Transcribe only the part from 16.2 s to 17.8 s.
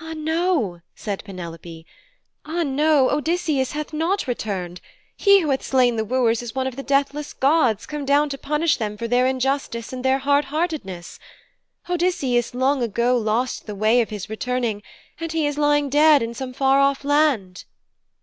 in some far off land.'